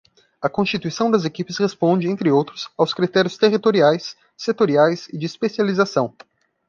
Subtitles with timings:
[0.41, 6.15] A constituição das equipes responde, entre outros, aos critérios territoriais, setoriais e de especialização.